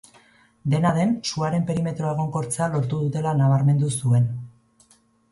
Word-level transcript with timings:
Dena 0.73 0.91
den, 0.93 1.09
suaren 1.31 1.67
perimetroa 1.67 2.13
egonkortzea 2.17 2.69
lortu 2.77 3.01
dutela 3.01 3.33
nabarmendu 3.43 3.91
zuen. 3.99 4.25